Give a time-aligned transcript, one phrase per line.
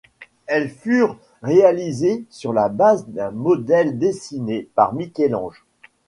[0.47, 5.63] Elles furent réalisées sur la base d'un modèle dessiné par Michel-Ange.